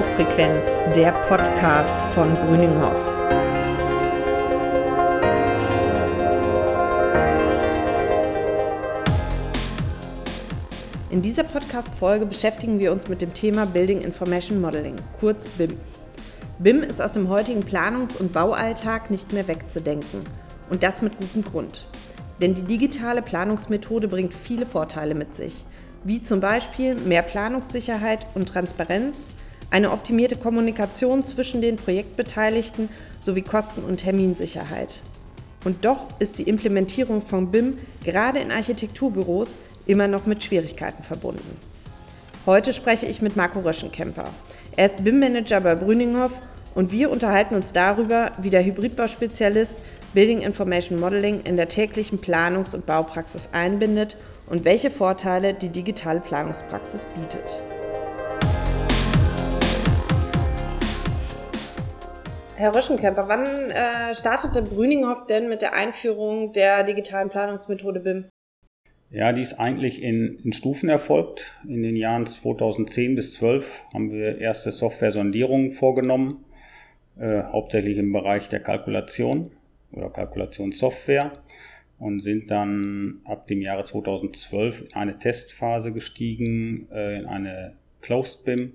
Baufrequenz, 0.00 0.78
der 0.96 1.12
Podcast 1.12 1.98
von 2.14 2.34
Brüninghoff. 2.34 2.96
In 11.10 11.20
dieser 11.20 11.42
Podcast-Folge 11.44 12.24
beschäftigen 12.24 12.78
wir 12.78 12.92
uns 12.92 13.08
mit 13.08 13.20
dem 13.20 13.34
Thema 13.34 13.66
Building 13.66 14.00
Information 14.00 14.62
Modeling, 14.62 14.96
kurz 15.20 15.46
BIM. 15.46 15.76
BIM 16.60 16.82
ist 16.82 17.02
aus 17.02 17.12
dem 17.12 17.28
heutigen 17.28 17.60
Planungs- 17.62 18.16
und 18.16 18.32
Baualltag 18.32 19.10
nicht 19.10 19.34
mehr 19.34 19.48
wegzudenken. 19.48 20.22
Und 20.70 20.82
das 20.82 21.02
mit 21.02 21.18
gutem 21.18 21.44
Grund. 21.44 21.86
Denn 22.40 22.54
die 22.54 22.62
digitale 22.62 23.20
Planungsmethode 23.20 24.08
bringt 24.08 24.32
viele 24.32 24.64
Vorteile 24.64 25.14
mit 25.14 25.34
sich, 25.34 25.66
wie 26.04 26.22
zum 26.22 26.40
Beispiel 26.40 26.94
mehr 26.94 27.20
Planungssicherheit 27.20 28.24
und 28.34 28.48
Transparenz, 28.48 29.28
eine 29.70 29.92
optimierte 29.92 30.36
Kommunikation 30.36 31.24
zwischen 31.24 31.60
den 31.60 31.76
Projektbeteiligten 31.76 32.88
sowie 33.20 33.42
Kosten- 33.42 33.84
und 33.84 33.98
Terminsicherheit. 33.98 35.02
Und 35.64 35.84
doch 35.84 36.06
ist 36.18 36.38
die 36.38 36.44
Implementierung 36.44 37.22
von 37.22 37.50
BIM 37.50 37.76
gerade 38.04 38.38
in 38.38 38.50
Architekturbüros 38.50 39.58
immer 39.86 40.08
noch 40.08 40.26
mit 40.26 40.42
Schwierigkeiten 40.42 41.02
verbunden. 41.02 41.56
Heute 42.46 42.72
spreche 42.72 43.06
ich 43.06 43.20
mit 43.20 43.36
Marco 43.36 43.60
Röschenkemper. 43.60 44.24
Er 44.76 44.86
ist 44.86 45.04
BIM-Manager 45.04 45.60
bei 45.60 45.74
Brüninghoff 45.74 46.32
und 46.74 46.90
wir 46.92 47.10
unterhalten 47.10 47.54
uns 47.54 47.72
darüber, 47.72 48.32
wie 48.40 48.50
der 48.50 48.64
Hybridbauspezialist 48.64 49.76
Building 50.14 50.40
Information 50.40 50.98
Modeling 50.98 51.42
in 51.42 51.56
der 51.56 51.68
täglichen 51.68 52.18
Planungs- 52.18 52.74
und 52.74 52.86
Baupraxis 52.86 53.48
einbindet 53.52 54.16
und 54.48 54.64
welche 54.64 54.90
Vorteile 54.90 55.54
die 55.54 55.68
digitale 55.68 56.20
Planungspraxis 56.20 57.04
bietet. 57.14 57.62
Herr 62.60 62.74
Röschenkemper, 62.74 63.26
wann 63.26 63.70
äh, 63.70 64.14
startete 64.14 64.60
Brüninghoff 64.60 65.24
denn 65.26 65.48
mit 65.48 65.62
der 65.62 65.74
Einführung 65.74 66.52
der 66.52 66.84
digitalen 66.84 67.30
Planungsmethode 67.30 68.00
BIM? 68.00 68.26
Ja, 69.10 69.32
die 69.32 69.40
ist 69.40 69.54
eigentlich 69.54 70.02
in, 70.02 70.38
in 70.44 70.52
Stufen 70.52 70.90
erfolgt. 70.90 71.58
In 71.66 71.82
den 71.82 71.96
Jahren 71.96 72.26
2010 72.26 73.14
bis 73.14 73.32
2012 73.32 73.82
haben 73.94 74.10
wir 74.10 74.36
erste 74.36 74.72
Software-Sondierungen 74.72 75.70
vorgenommen, 75.70 76.44
äh, 77.18 77.44
hauptsächlich 77.44 77.96
im 77.96 78.12
Bereich 78.12 78.50
der 78.50 78.60
Kalkulation 78.60 79.52
oder 79.92 80.10
Kalkulationssoftware 80.10 81.32
und 81.98 82.20
sind 82.20 82.50
dann 82.50 83.22
ab 83.24 83.46
dem 83.46 83.62
Jahre 83.62 83.84
2012 83.84 84.82
in 84.82 84.92
eine 84.92 85.18
Testphase 85.18 85.92
gestiegen, 85.92 86.88
äh, 86.92 87.20
in 87.20 87.24
eine 87.24 87.78
Closed 88.02 88.44
BIM 88.44 88.74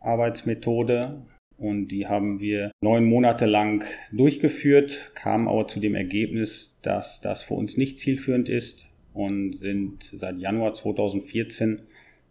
Arbeitsmethode 0.00 1.20
und 1.58 1.88
die 1.88 2.06
haben 2.06 2.40
wir 2.40 2.70
neun 2.80 3.04
Monate 3.04 3.46
lang 3.46 3.84
durchgeführt, 4.12 5.12
kamen 5.14 5.48
aber 5.48 5.68
zu 5.68 5.80
dem 5.80 5.94
Ergebnis, 5.94 6.76
dass 6.82 7.20
das 7.20 7.42
für 7.42 7.54
uns 7.54 7.76
nicht 7.76 7.98
zielführend 7.98 8.48
ist 8.48 8.90
und 9.14 9.54
sind 9.54 10.12
seit 10.14 10.38
Januar 10.38 10.74
2014 10.74 11.82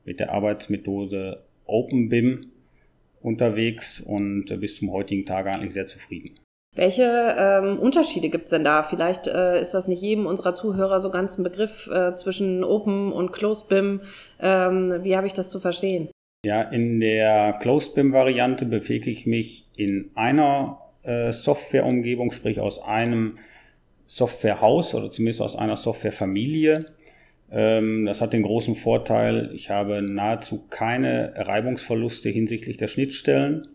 mit 0.03 0.19
der 0.19 0.31
Arbeitsmethode 0.31 1.43
OpenBIM 1.65 2.51
unterwegs 3.21 3.99
und 3.99 4.45
bis 4.59 4.77
zum 4.77 4.91
heutigen 4.91 5.25
Tage 5.25 5.49
eigentlich 5.49 5.73
sehr 5.73 5.87
zufrieden. 5.87 6.39
Welche 6.75 7.35
ähm, 7.39 7.79
Unterschiede 7.79 8.29
gibt 8.29 8.45
es 8.45 8.49
denn 8.51 8.65
da? 8.65 8.83
Vielleicht 8.83 9.27
äh, 9.27 9.61
ist 9.61 9.73
das 9.73 9.87
nicht 9.87 10.01
jedem 10.01 10.25
unserer 10.25 10.53
Zuhörer 10.53 10.99
so 10.99 11.09
ganz 11.09 11.37
ein 11.37 11.43
Begriff 11.43 11.89
äh, 11.91 12.13
zwischen 12.15 12.65
Open 12.65 13.13
und 13.13 13.31
Closed 13.31 13.69
BIM. 13.69 14.01
Ähm, 14.41 14.93
wie 15.01 15.15
habe 15.15 15.25
ich 15.25 15.33
das 15.33 15.49
zu 15.49 15.59
verstehen? 15.61 16.09
Ja, 16.45 16.61
in 16.61 16.99
der 16.99 17.57
Closed 17.59 17.95
BIM-Variante 17.95 18.67
bewege 18.67 19.09
ich 19.09 19.25
mich 19.25 19.65
in 19.75 20.11
einer 20.13 20.77
äh, 21.01 21.31
Softwareumgebung, 21.31 22.31
sprich 22.31 22.59
aus 22.59 22.77
einem 22.77 23.39
Softwarehaus 24.05 24.93
oder 24.93 25.09
zumindest 25.09 25.41
aus 25.41 25.55
einer 25.55 25.75
Softwarefamilie. 25.75 26.85
Ähm, 27.51 28.05
das 28.05 28.21
hat 28.21 28.33
den 28.33 28.43
großen 28.43 28.75
Vorteil, 28.75 29.49
ich 29.55 29.71
habe 29.71 30.03
nahezu 30.03 30.63
keine 30.69 31.33
Reibungsverluste 31.35 32.29
hinsichtlich 32.29 32.77
der 32.77 32.89
Schnittstellen 32.89 33.67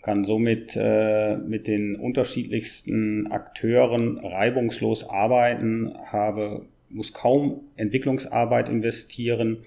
kann 0.00 0.22
somit 0.22 0.76
äh, 0.76 1.36
mit 1.38 1.66
den 1.66 1.96
unterschiedlichsten 1.96 3.26
Akteuren 3.32 4.20
reibungslos 4.20 5.10
arbeiten, 5.10 5.92
habe, 6.12 6.66
muss 6.88 7.12
kaum 7.12 7.62
Entwicklungsarbeit 7.74 8.68
investieren 8.68 9.64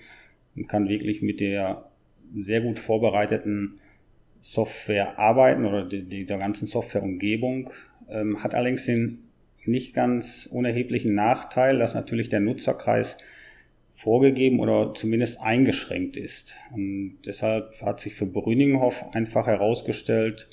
und 0.56 0.70
kann 0.70 0.88
wirklich 0.88 1.22
mit 1.22 1.42
der 1.42 1.89
sehr 2.36 2.62
gut 2.62 2.80
vorbereiteten 2.80 3.80
Software 4.42 5.20
arbeiten 5.20 5.66
oder 5.66 5.86
dieser 5.86 6.38
ganzen 6.38 6.66
Softwareumgebung. 6.66 7.70
Ähm, 8.10 8.42
hat 8.44 8.56
allerdings 8.56 8.86
den 8.86 9.30
nicht 9.66 9.94
ganz 9.94 10.48
unerheblichen 10.52 11.14
Nachteil, 11.14 11.78
dass 11.78 11.94
natürlich 11.94 12.30
der 12.30 12.40
Nutzerkreis 12.40 13.18
vorgegeben 13.94 14.60
oder 14.60 14.94
zumindest 14.94 15.42
eingeschränkt 15.42 16.16
ist. 16.16 16.56
Und 16.74 17.18
deshalb 17.26 17.82
hat 17.82 18.00
sich 18.00 18.16
für 18.16 18.26
Brüninghoff 18.26 19.04
einfach 19.14 19.46
herausgestellt, 19.46 20.48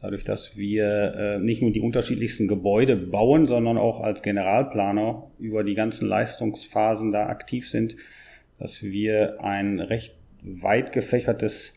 dadurch, 0.00 0.24
dass 0.24 0.56
wir 0.56 1.14
äh, 1.14 1.38
nicht 1.38 1.60
nur 1.60 1.72
die 1.72 1.80
unterschiedlichsten 1.80 2.48
Gebäude 2.48 2.96
bauen, 2.96 3.46
sondern 3.46 3.76
auch 3.76 4.00
als 4.00 4.22
Generalplaner 4.22 5.30
über 5.38 5.62
die 5.62 5.74
ganzen 5.74 6.08
Leistungsphasen 6.08 7.12
da 7.12 7.26
aktiv 7.26 7.68
sind, 7.68 7.96
dass 8.58 8.82
wir 8.82 9.42
ein 9.42 9.80
recht 9.80 10.16
weit 10.46 10.92
gefächertes 10.92 11.74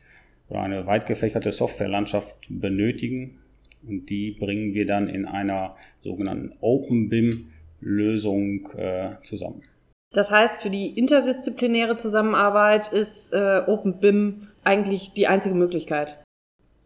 oder 0.48 0.62
eine 0.62 0.86
weit 0.86 1.06
gefächerte 1.06 1.52
Softwarelandschaft 1.52 2.36
benötigen. 2.50 3.40
Und 3.88 4.10
die 4.10 4.32
bringen 4.32 4.74
wir 4.74 4.86
dann 4.86 5.08
in 5.10 5.26
einer 5.26 5.76
sogenannten 6.04 6.54
Open 6.62 7.10
BIM 7.10 7.52
Lösung 7.82 8.70
äh, 8.76 9.12
zusammen. 9.24 9.64
Das 10.12 10.32
heißt, 10.32 10.62
für 10.62 10.70
die 10.70 10.98
interdisziplinäre 10.98 11.96
Zusammenarbeit 11.96 12.88
ist 12.88 13.32
äh, 13.34 13.62
OpenBIM 13.68 14.48
eigentlich 14.64 15.14
die 15.14 15.28
einzige 15.28 15.56
Möglichkeit. 15.56 16.20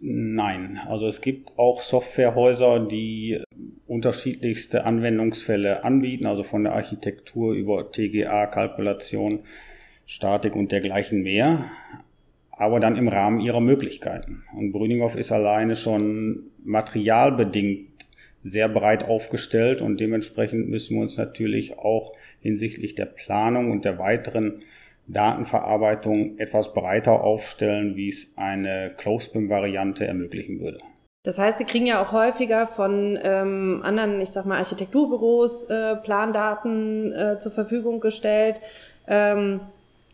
Nein, 0.02 0.82
also 0.86 1.08
es 1.08 1.22
gibt 1.22 1.58
auch 1.58 1.82
Softwarehäuser, 1.82 2.82
die 2.82 3.42
unterschiedlichste 3.88 4.84
Anwendungsfälle 4.84 5.86
anbieten, 5.86 6.26
also 6.26 6.44
von 6.44 6.66
der 6.66 6.74
Architektur 6.74 7.54
über 7.54 7.90
TGA, 7.90 8.48
Kalkulation, 8.48 9.46
Statik 10.14 10.56
und 10.56 10.72
dergleichen 10.72 11.24
mehr, 11.24 11.72
aber 12.52 12.80
dann 12.80 12.98
im 12.98 13.08
Rahmen 13.08 13.40
ihrer 13.40 13.62
Möglichkeiten. 13.62 14.44
Und 14.56 14.72
Brüninghoff 14.72 15.16
ist 15.16 15.32
alleine 15.32 15.76
schon 15.76 16.52
materialbedingt 16.64 18.06
sehr 18.44 18.70
breit 18.70 19.06
aufgestellt 19.06 19.82
und 19.82 20.00
dementsprechend 20.00 20.70
müssen 20.70 20.98
wir 20.98 21.02
uns 21.02 21.18
natürlich 21.18 21.80
auch 21.80 22.14
hinsichtlich 22.42 22.94
der 22.94 23.08
Planung 23.08 23.72
und 23.72 23.86
der 23.86 23.98
weiteren 23.98 24.62
Datenverarbeitung 25.08 26.38
etwas 26.38 26.76
breiter 26.76 27.24
aufstellen, 27.24 27.96
wie 27.96 28.10
es 28.10 28.34
eine 28.36 28.92
Closed-BIM-Variante 28.96 30.06
ermöglichen 30.06 30.60
würde. 30.60 30.78
Das 31.24 31.40
heißt, 31.40 31.58
Sie 31.58 31.66
kriegen 31.66 31.88
ja 31.88 32.04
auch 32.04 32.12
häufiger 32.12 32.68
von 32.68 33.18
ähm, 33.24 33.82
anderen, 33.84 34.22
ich 34.22 34.30
sag 34.30 34.46
mal, 34.46 34.60
Architekturbüros 34.60 35.66
äh, 35.72 35.96
Plandaten 35.96 37.12
äh, 37.14 37.40
zur 37.40 37.52
Verfügung 37.52 38.00
gestellt. 38.00 38.62
Ähm, 39.08 39.62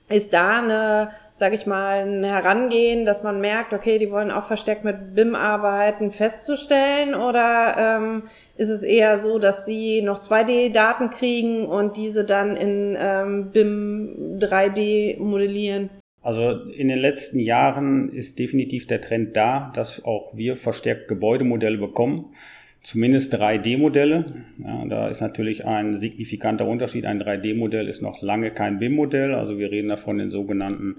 ist 0.09 0.33
da 0.33 0.61
eine, 0.61 1.09
sage 1.35 1.55
ich 1.55 1.65
mal, 1.65 1.99
ein 1.99 2.23
Herangehen, 2.23 3.05
dass 3.05 3.23
man 3.23 3.39
merkt, 3.39 3.73
okay, 3.73 3.99
die 3.99 4.11
wollen 4.11 4.31
auch 4.31 4.43
versteckt 4.43 4.83
mit 4.83 5.15
BIM 5.15 5.35
arbeiten, 5.35 6.11
festzustellen? 6.11 7.15
Oder 7.15 7.75
ähm, 7.77 8.23
ist 8.57 8.69
es 8.69 8.83
eher 8.83 9.19
so, 9.19 9.39
dass 9.39 9.65
sie 9.65 10.01
noch 10.01 10.19
2D-Daten 10.19 11.09
kriegen 11.11 11.65
und 11.65 11.97
diese 11.97 12.25
dann 12.25 12.57
in 12.57 12.97
ähm, 12.99 13.51
BIM 13.51 14.39
3D 14.39 15.19
modellieren? 15.19 15.89
Also 16.21 16.51
in 16.51 16.89
den 16.89 16.99
letzten 16.99 17.39
Jahren 17.39 18.11
ist 18.11 18.39
definitiv 18.39 18.87
der 18.87 19.01
Trend 19.01 19.37
da, 19.37 19.71
dass 19.73 20.03
auch 20.03 20.31
wir 20.33 20.57
verstärkt 20.57 21.07
Gebäudemodelle 21.07 21.77
bekommen 21.77 22.33
zumindest 22.81 23.35
3D-Modelle. 23.35 24.45
Ja, 24.57 24.85
da 24.85 25.07
ist 25.09 25.21
natürlich 25.21 25.65
ein 25.65 25.97
signifikanter 25.97 26.67
Unterschied. 26.67 27.05
Ein 27.05 27.21
3D-Modell 27.21 27.87
ist 27.87 28.01
noch 28.01 28.21
lange 28.21 28.51
kein 28.51 28.79
BIM-Modell. 28.79 29.33
Also 29.33 29.57
wir 29.59 29.71
reden 29.71 29.89
da 29.89 29.97
von 29.97 30.17
den 30.17 30.31
sogenannten 30.31 30.97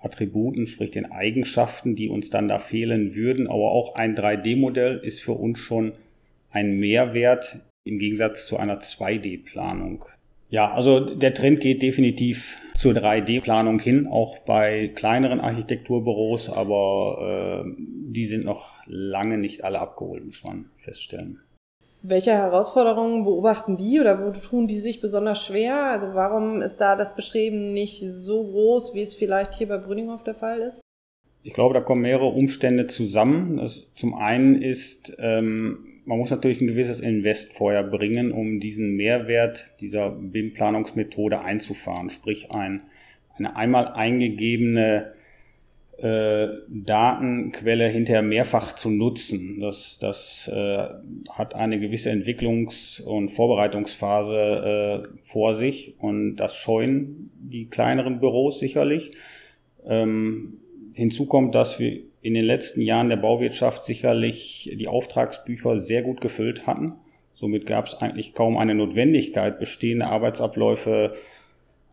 Attributen, 0.00 0.66
sprich 0.66 0.90
den 0.90 1.10
Eigenschaften, 1.10 1.96
die 1.96 2.08
uns 2.08 2.30
dann 2.30 2.48
da 2.48 2.58
fehlen 2.58 3.14
würden. 3.14 3.46
Aber 3.46 3.72
auch 3.72 3.94
ein 3.94 4.16
3D-Modell 4.16 4.98
ist 5.02 5.20
für 5.20 5.32
uns 5.32 5.58
schon 5.58 5.92
ein 6.50 6.78
Mehrwert 6.78 7.60
im 7.84 7.98
Gegensatz 7.98 8.46
zu 8.46 8.56
einer 8.56 8.80
2D-Planung. 8.80 10.04
Ja, 10.50 10.72
also 10.72 11.00
der 11.00 11.34
Trend 11.34 11.60
geht 11.60 11.82
definitiv 11.82 12.58
zur 12.74 12.94
3D-Planung 12.94 13.80
hin, 13.80 14.06
auch 14.06 14.38
bei 14.38 14.88
kleineren 14.94 15.40
Architekturbüros, 15.40 16.48
aber 16.48 17.66
äh, 17.66 17.82
die 18.12 18.24
sind 18.24 18.44
noch 18.44 18.66
lange 18.86 19.38
nicht 19.38 19.64
alle 19.64 19.80
abgeholt, 19.80 20.24
muss 20.24 20.42
man 20.42 20.70
feststellen. 20.78 21.40
Welche 22.00 22.30
Herausforderungen 22.30 23.24
beobachten 23.24 23.76
die 23.76 24.00
oder 24.00 24.24
wo 24.24 24.30
tun 24.30 24.68
die 24.68 24.78
sich 24.78 25.00
besonders 25.00 25.44
schwer? 25.44 25.90
Also 25.90 26.14
warum 26.14 26.62
ist 26.62 26.76
da 26.76 26.94
das 26.94 27.14
Bestreben 27.14 27.72
nicht 27.72 28.00
so 28.00 28.44
groß, 28.44 28.94
wie 28.94 29.02
es 29.02 29.14
vielleicht 29.14 29.54
hier 29.54 29.68
bei 29.68 29.78
Brüninghoff 29.78 30.22
der 30.22 30.34
Fall 30.34 30.60
ist? 30.60 30.80
Ich 31.42 31.54
glaube, 31.54 31.74
da 31.74 31.80
kommen 31.80 32.02
mehrere 32.02 32.28
Umstände 32.28 32.86
zusammen. 32.86 33.56
Das 33.56 33.86
zum 33.94 34.14
einen 34.14 34.62
ist, 34.62 35.16
ähm, 35.18 36.02
man 36.04 36.18
muss 36.18 36.30
natürlich 36.30 36.60
ein 36.60 36.68
gewisses 36.68 37.00
Invest 37.00 37.52
vorher 37.52 37.82
bringen, 37.82 38.32
um 38.32 38.60
diesen 38.60 38.96
Mehrwert 38.96 39.74
dieser 39.80 40.10
BIM-Planungsmethode 40.10 41.40
einzufahren. 41.40 42.10
Sprich, 42.10 42.52
ein, 42.52 42.82
eine 43.36 43.56
einmal 43.56 43.88
eingegebene 43.88 45.12
äh, 45.98 46.48
Datenquelle 46.68 47.88
hinterher 47.88 48.22
mehrfach 48.22 48.72
zu 48.72 48.88
nutzen. 48.90 49.60
Das, 49.60 49.98
das 49.98 50.48
äh, 50.52 50.88
hat 51.30 51.54
eine 51.54 51.80
gewisse 51.80 52.10
Entwicklungs- 52.10 53.02
und 53.02 53.30
Vorbereitungsphase 53.30 55.04
äh, 55.04 55.08
vor 55.24 55.54
sich 55.54 55.96
und 55.98 56.36
das 56.36 56.54
scheuen 56.54 57.30
die 57.34 57.66
kleineren 57.66 58.20
Büros 58.20 58.60
sicherlich. 58.60 59.10
Ähm, 59.86 60.58
hinzu 60.94 61.26
kommt, 61.26 61.54
dass 61.54 61.80
wir 61.80 62.00
in 62.22 62.34
den 62.34 62.44
letzten 62.44 62.80
Jahren 62.80 63.08
der 63.08 63.16
Bauwirtschaft 63.16 63.84
sicherlich 63.84 64.70
die 64.74 64.88
Auftragsbücher 64.88 65.80
sehr 65.80 66.02
gut 66.02 66.20
gefüllt 66.20 66.66
hatten. 66.66 66.94
Somit 67.34 67.66
gab 67.66 67.86
es 67.86 67.94
eigentlich 67.94 68.34
kaum 68.34 68.56
eine 68.56 68.74
Notwendigkeit, 68.74 69.58
bestehende 69.58 70.06
Arbeitsabläufe 70.06 71.12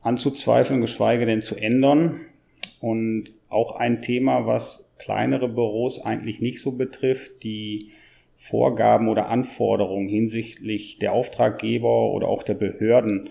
anzuzweifeln, 0.01 0.81
geschweige 0.81 1.25
denn 1.25 1.41
zu 1.41 1.55
ändern. 1.55 2.21
Und 2.79 3.31
auch 3.49 3.75
ein 3.75 4.01
Thema, 4.01 4.45
was 4.45 4.89
kleinere 4.97 5.47
Büros 5.47 5.99
eigentlich 5.99 6.41
nicht 6.41 6.61
so 6.61 6.71
betrifft, 6.71 7.43
die 7.43 7.91
Vorgaben 8.37 9.09
oder 9.09 9.29
Anforderungen 9.29 10.07
hinsichtlich 10.07 10.99
der 10.99 11.13
Auftraggeber 11.13 12.11
oder 12.11 12.27
auch 12.27 12.43
der 12.43 12.53
Behörden 12.53 13.29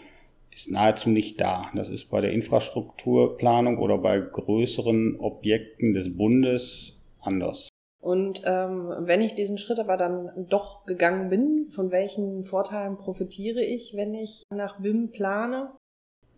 ist 0.51 0.71
nahezu 0.71 1.11
nicht 1.11 1.41
da. 1.41 1.71
Das 1.75 1.91
ist 1.91 2.07
bei 2.07 2.21
der 2.21 2.33
Infrastrukturplanung 2.33 3.79
oder 3.79 3.99
bei 3.99 4.19
größeren 4.19 5.19
Objekten 5.19 5.93
des 5.93 6.17
Bundes 6.17 6.97
anders. 7.21 7.69
Und 8.01 8.43
ähm, 8.45 8.93
wenn 9.01 9.23
ich 9.23 9.35
diesen 9.35 9.57
Schritt 9.57 9.81
aber 9.81 9.97
dann 9.97 10.31
doch 10.49 10.85
gegangen 10.85 11.31
bin, 11.31 11.67
von 11.67 11.91
welchen 11.91 12.43
Vorteilen 12.43 12.99
profitiere 12.99 13.63
ich, 13.63 13.95
wenn 13.97 14.15
ich 14.15 14.43
nach 14.51 14.79
BIM 14.79 15.11
plane? 15.11 15.71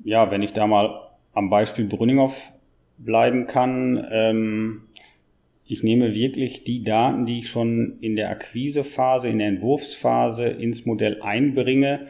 Ja, 0.05 0.31
wenn 0.31 0.43
ich 0.43 0.53
da 0.53 0.67
mal 0.67 1.11
am 1.33 1.51
Beispiel 1.51 1.87
Brünninghoff 1.87 2.53
bleiben 2.99 3.47
kann. 3.47 4.07
Ähm, 4.11 4.83
ich 5.67 5.83
nehme 5.83 6.15
wirklich 6.15 6.65
die 6.65 6.85
Daten, 6.85 7.27
die 7.27 7.41
ich 7.41 7.49
schon 7.49 7.99
in 8.01 8.15
der 8.17 8.31
Akquisephase, 8.31 9.29
in 9.29 9.39
der 9.39 9.49
Entwurfsphase 9.49 10.47
ins 10.47 10.87
Modell 10.87 11.21
einbringe 11.23 12.07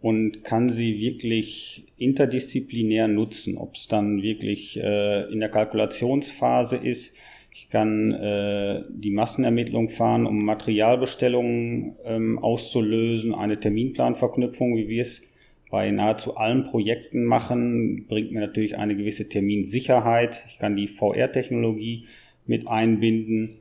und 0.00 0.44
kann 0.44 0.70
sie 0.70 0.98
wirklich 1.00 1.84
interdisziplinär 1.98 3.08
nutzen, 3.08 3.58
ob 3.58 3.74
es 3.74 3.88
dann 3.88 4.22
wirklich 4.22 4.80
äh, 4.80 5.30
in 5.30 5.40
der 5.40 5.50
Kalkulationsphase 5.50 6.76
ist. 6.76 7.14
Ich 7.52 7.70
kann 7.70 8.12
äh, 8.12 8.82
die 8.90 9.10
Massenermittlung 9.10 9.88
fahren, 9.88 10.26
um 10.26 10.44
Materialbestellungen 10.44 11.96
ähm, 12.04 12.38
auszulösen, 12.38 13.34
eine 13.34 13.58
Terminplanverknüpfung, 13.58 14.76
wie 14.76 14.88
wir 14.88 15.02
es 15.02 15.22
bei 15.70 15.90
nahezu 15.90 16.36
allen 16.36 16.64
Projekten 16.64 17.24
machen, 17.24 18.06
bringt 18.06 18.32
mir 18.32 18.40
natürlich 18.40 18.76
eine 18.78 18.96
gewisse 18.96 19.28
Terminsicherheit. 19.28 20.42
Ich 20.46 20.58
kann 20.58 20.76
die 20.76 20.88
VR-Technologie 20.88 22.06
mit 22.46 22.66
einbinden 22.68 23.58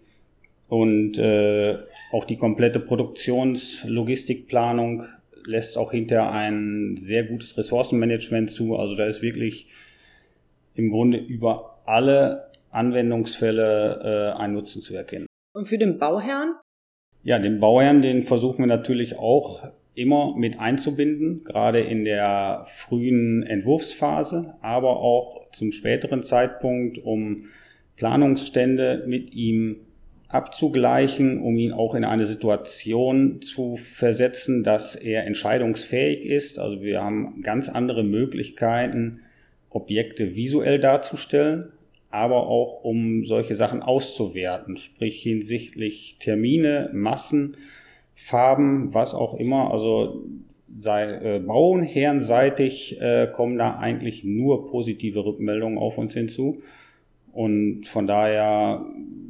und 0.68 1.18
äh, 1.18 1.78
auch 2.12 2.26
die 2.26 2.36
komplette 2.38 2.80
Produktionslogistikplanung 2.80 5.06
lässt 5.46 5.78
auch 5.78 5.92
hinter 5.92 6.32
ein 6.32 6.98
sehr 6.98 7.24
gutes 7.24 7.56
Ressourcenmanagement 7.58 8.50
zu. 8.50 8.76
Also 8.76 8.96
da 8.96 9.06
ist 9.06 9.22
wirklich 9.22 9.68
im 10.74 10.90
Grunde 10.90 11.20
über 11.20 11.78
alle 11.86 12.48
Anwendungsfälle 12.72 14.34
äh, 14.36 14.40
ein 14.40 14.54
Nutzen 14.54 14.82
zu 14.82 14.96
erkennen. 14.96 15.28
Und 15.54 15.68
für 15.68 15.78
den 15.78 16.00
Bauherrn? 16.00 16.56
Ja, 17.24 17.38
den 17.40 17.60
Bauherrn, 17.60 18.02
den 18.02 18.24
versuchen 18.24 18.60
wir 18.60 18.68
natürlich 18.68 19.18
auch 19.18 19.68
immer 19.96 20.36
mit 20.38 20.60
einzubinden, 20.60 21.44
gerade 21.44 21.80
in 21.80 22.04
der 22.06 22.66
frühen 22.70 23.44
Entwurfsphase, 23.44 24.56
aber 24.62 24.98
auch 24.98 25.50
zum 25.52 25.72
späteren 25.72 26.22
Zeitpunkt, 26.22 27.00
um 27.00 27.46
Planungsstände 27.96 29.06
mit 29.08 29.34
ihm 29.34 29.78
abzugleichen, 30.28 31.42
um 31.42 31.58
ihn 31.58 31.72
auch 31.72 31.96
in 31.96 32.04
eine 32.04 32.26
Situation 32.26 33.42
zu 33.42 33.78
versetzen, 33.78 34.64
dass 34.64 34.96
er 34.96 35.26
entscheidungsfähig 35.26 36.26
ist. 36.26 36.60
Also 36.60 36.82
wir 36.82 37.02
haben 37.02 37.42
ganz 37.42 37.70
andere 37.70 38.04
Möglichkeiten, 38.04 39.22
Objekte 39.70 40.36
visuell 40.36 40.80
darzustellen, 40.80 41.72
aber 42.10 42.48
auch 42.48 42.84
um 42.84 43.26
solche 43.26 43.56
Sachen 43.56 43.82
auszuwerten, 43.82 44.78
sprich 44.78 45.22
hinsichtlich 45.22 46.18
Termine, 46.20 46.90
Massen, 46.94 47.58
Farben, 48.16 48.94
was 48.94 49.14
auch 49.14 49.36
immer. 49.36 49.72
Also 49.72 50.24
sei, 50.76 51.06
äh, 51.06 51.40
bauherrenseitig 51.40 53.00
äh, 53.00 53.28
kommen 53.32 53.58
da 53.58 53.78
eigentlich 53.78 54.24
nur 54.24 54.68
positive 54.68 55.24
Rückmeldungen 55.24 55.78
auf 55.78 55.98
uns 55.98 56.14
hinzu. 56.14 56.62
Und 57.32 57.86
von 57.86 58.08
daher 58.08 58.86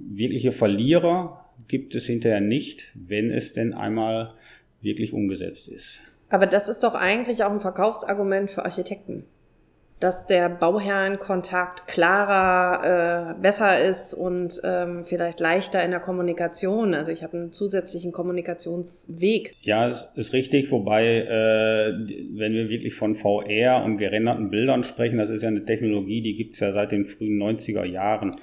wirkliche 0.10 0.52
Verlierer 0.52 1.46
gibt 1.68 1.96
es 1.96 2.06
hinterher 2.06 2.42
nicht, 2.42 2.92
wenn 2.94 3.32
es 3.32 3.54
denn 3.54 3.74
einmal 3.74 4.34
wirklich 4.82 5.14
umgesetzt 5.14 5.68
ist. 5.68 6.02
Aber 6.30 6.46
das 6.46 6.70
ist 6.70 6.84
doch 6.84 6.94
eigentlich 6.96 7.44
auch 7.44 7.52
ein 7.52 7.62
Verkaufsargument 7.62 8.52
für 8.52 8.66
Architekten 8.66 9.26
dass 10.00 10.28
der 10.28 10.50
Bauherrenkontakt 10.50 11.88
klarer, 11.88 13.36
äh, 13.38 13.42
besser 13.42 13.80
ist 13.80 14.14
und 14.14 14.60
ähm, 14.64 15.06
vielleicht 15.06 15.40
leichter 15.40 15.84
in 15.84 15.92
der 15.92 16.02
Kommunikation. 16.02 16.94
Also 16.94 17.12
ich 17.12 17.24
habe 17.24 17.38
einen 17.38 17.52
zusätzlichen 17.54 18.12
Kommunikationsweg. 18.12 19.56
Ja, 19.62 19.88
ist 20.16 20.34
richtig, 20.34 20.70
wobei, 20.72 21.20
äh, 21.20 21.94
wenn 22.38 22.54
wir 22.54 22.70
wirklich 22.70 22.96
von 22.96 23.16
VR 23.16 23.84
und 23.86 23.98
gerenderten 23.98 24.50
Bildern 24.50 24.84
sprechen, 24.84 25.18
das 25.18 25.30
ist 25.30 25.44
ja 25.44 25.48
eine 25.48 25.64
Technologie, 25.64 26.22
die 26.22 26.36
gibt 26.36 26.56
es 26.56 26.60
ja 26.60 26.74
seit 26.74 26.92
den 26.92 27.06
frühen 27.06 27.42
90er 27.42 27.86
Jahren. 27.86 28.36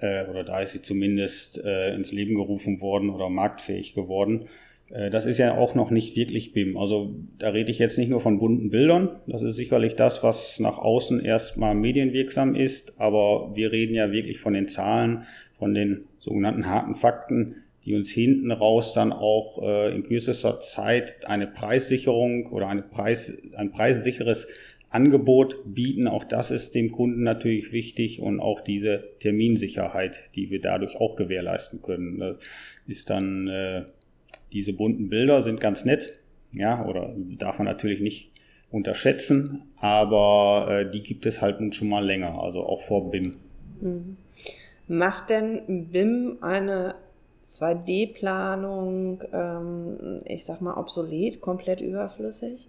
Äh, 0.00 0.26
oder 0.26 0.44
da 0.44 0.60
ist 0.60 0.72
sie 0.72 0.82
zumindest 0.82 1.64
äh, 1.64 1.94
ins 1.94 2.12
Leben 2.12 2.34
gerufen 2.34 2.82
worden 2.82 3.08
oder 3.08 3.30
marktfähig 3.30 3.94
geworden. 3.94 4.48
Äh, 4.92 5.10
das 5.10 5.26
ist 5.26 5.38
ja 5.38 5.56
auch 5.56 5.74
noch 5.74 5.90
nicht 5.90 6.16
wirklich 6.16 6.52
BIM. 6.52 6.76
Also 6.76 7.14
da 7.38 7.50
rede 7.50 7.70
ich 7.70 7.78
jetzt 7.78 7.98
nicht 7.98 8.10
nur 8.10 8.20
von 8.20 8.38
bunten 8.38 8.70
Bildern. 8.70 9.10
Das 9.26 9.42
ist 9.42 9.56
sicherlich 9.56 9.96
das, 9.96 10.22
was 10.22 10.60
nach 10.60 10.78
außen 10.78 11.20
erstmal 11.20 11.74
medienwirksam 11.74 12.54
ist. 12.54 12.98
Aber 12.98 13.52
wir 13.54 13.72
reden 13.72 13.94
ja 13.94 14.12
wirklich 14.12 14.38
von 14.38 14.52
den 14.52 14.68
Zahlen, 14.68 15.24
von 15.58 15.74
den 15.74 16.04
sogenannten 16.20 16.66
harten 16.66 16.94
Fakten, 16.94 17.56
die 17.84 17.94
uns 17.94 18.10
hinten 18.10 18.52
raus 18.52 18.92
dann 18.92 19.12
auch 19.12 19.60
äh, 19.62 19.94
in 19.94 20.04
kürzester 20.04 20.60
Zeit 20.60 21.26
eine 21.26 21.48
Preissicherung 21.48 22.46
oder 22.46 22.68
eine 22.68 22.82
Preis, 22.82 23.36
ein 23.56 23.72
preissicheres 23.72 24.46
Angebot 24.88 25.58
bieten. 25.64 26.06
Auch 26.06 26.22
das 26.24 26.50
ist 26.52 26.74
dem 26.76 26.92
Kunden 26.92 27.24
natürlich 27.24 27.72
wichtig 27.72 28.20
und 28.20 28.38
auch 28.38 28.60
diese 28.60 29.04
Terminsicherheit, 29.18 30.30
die 30.36 30.50
wir 30.50 30.60
dadurch 30.60 30.96
auch 30.96 31.16
gewährleisten 31.16 31.82
können. 31.82 32.18
Das 32.18 32.38
ist 32.86 33.10
dann 33.10 33.48
äh, 33.48 33.84
diese 34.52 34.72
bunten 34.72 35.08
Bilder 35.08 35.42
sind 35.42 35.60
ganz 35.60 35.84
nett, 35.84 36.18
ja, 36.52 36.84
oder 36.86 37.14
darf 37.38 37.58
man 37.58 37.66
natürlich 37.66 38.00
nicht 38.00 38.30
unterschätzen, 38.70 39.62
aber 39.76 40.66
äh, 40.70 40.90
die 40.90 41.02
gibt 41.02 41.26
es 41.26 41.40
halt 41.40 41.60
nun 41.60 41.72
schon 41.72 41.88
mal 41.88 42.04
länger, 42.04 42.42
also 42.42 42.64
auch 42.64 42.80
vor 42.80 43.10
BIM. 43.10 43.36
Mhm. 43.80 44.16
Macht 44.88 45.30
denn 45.30 45.88
BIM 45.90 46.38
eine 46.40 46.94
2D-Planung, 47.46 49.22
ähm, 49.32 50.20
ich 50.26 50.44
sag 50.44 50.60
mal, 50.60 50.76
obsolet, 50.76 51.40
komplett 51.40 51.80
überflüssig? 51.80 52.68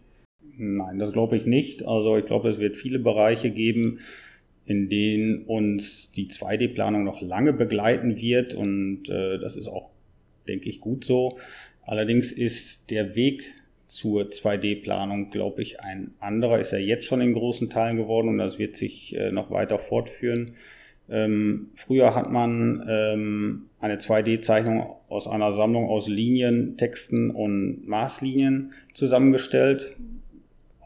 Nein, 0.57 0.99
das 0.99 1.13
glaube 1.13 1.35
ich 1.35 1.45
nicht. 1.45 1.85
Also 1.87 2.17
ich 2.17 2.25
glaube, 2.25 2.49
es 2.49 2.59
wird 2.59 2.75
viele 2.77 2.99
Bereiche 2.99 3.49
geben, 3.49 3.99
in 4.65 4.89
denen 4.89 5.45
uns 5.45 6.11
die 6.11 6.27
2D-Planung 6.27 7.03
noch 7.03 7.21
lange 7.21 7.53
begleiten 7.53 8.17
wird 8.17 8.53
und 8.53 9.09
äh, 9.09 9.37
das 9.39 9.55
ist 9.55 9.67
auch, 9.67 9.89
denke 10.47 10.69
ich, 10.69 10.79
gut 10.79 11.05
so. 11.05 11.37
Allerdings 11.85 12.31
ist 12.31 12.91
der 12.91 13.15
Weg 13.15 13.53
zur 13.85 14.23
2D-Planung, 14.23 15.29
glaube 15.29 15.61
ich, 15.61 15.81
ein 15.81 16.11
anderer. 16.19 16.59
Ist 16.59 16.73
er 16.73 16.79
jetzt 16.79 17.05
schon 17.05 17.21
in 17.21 17.33
großen 17.33 17.69
Teilen 17.69 17.97
geworden 17.97 18.29
und 18.29 18.37
das 18.37 18.57
wird 18.57 18.75
sich 18.75 19.15
äh, 19.15 19.31
noch 19.31 19.51
weiter 19.51 19.77
fortführen. 19.79 20.55
Ähm, 21.09 21.69
früher 21.75 22.15
hat 22.15 22.31
man 22.31 22.85
ähm, 22.89 23.65
eine 23.79 23.97
2D-Zeichnung 23.97 24.95
aus 25.09 25.27
einer 25.27 25.51
Sammlung 25.51 25.89
aus 25.89 26.07
Linien, 26.07 26.77
Texten 26.77 27.29
und 27.29 27.87
Maßlinien 27.87 28.73
zusammengestellt. 28.93 29.95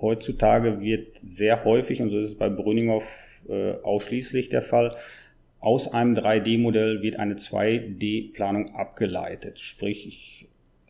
Heutzutage 0.01 0.81
wird 0.81 1.21
sehr 1.25 1.63
häufig, 1.63 2.01
und 2.01 2.09
so 2.09 2.17
ist 2.17 2.27
es 2.27 2.35
bei 2.35 2.49
Brüninghoff 2.49 3.43
äh, 3.47 3.73
ausschließlich 3.83 4.49
der 4.49 4.63
Fall, 4.63 4.95
aus 5.59 5.91
einem 5.91 6.13
3D-Modell 6.13 7.01
wird 7.01 7.17
eine 7.17 7.35
2D-Planung 7.35 8.75
abgeleitet. 8.75 9.59
Sprich, 9.59 10.07
ich 10.07 10.47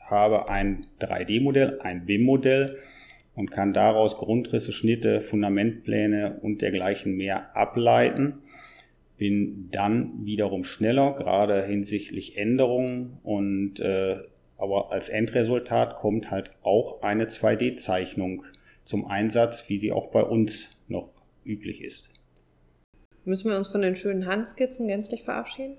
habe 0.08 0.50
ein 0.50 0.82
3D-Modell, 1.00 1.80
ein 1.82 2.06
BIM-Modell 2.06 2.78
und 3.36 3.52
kann 3.52 3.74
daraus 3.74 4.18
Grundrisse, 4.18 4.72
Schnitte, 4.72 5.22
Fundamentpläne 5.22 6.40
und 6.42 6.62
dergleichen 6.62 7.16
mehr 7.16 7.56
ableiten. 7.56 8.40
bin 9.18 9.70
dann 9.72 10.26
wiederum 10.26 10.64
schneller, 10.64 11.14
gerade 11.14 11.64
hinsichtlich 11.64 12.38
Änderungen 12.38 13.20
und 13.24 13.80
äh, 13.80 14.18
aber 14.58 14.92
als 14.92 15.10
Endresultat 15.10 15.96
kommt 15.96 16.32
halt 16.32 16.52
auch 16.64 17.04
eine 17.04 17.26
2D-Zeichnung 17.26 18.44
zum 18.84 19.06
Einsatz, 19.06 19.70
wie 19.70 19.78
sie 19.78 19.92
auch 19.92 20.08
bei 20.08 20.24
uns 20.24 20.80
noch 20.88 21.10
üblich 21.46 21.84
ist. 21.84 22.12
Müssen 23.24 23.52
wir 23.52 23.58
uns 23.58 23.68
von 23.68 23.82
den 23.82 23.96
schönen 23.96 24.26
Handskizzen 24.26 24.88
gänzlich 24.88 25.24
verabschieden? 25.24 25.78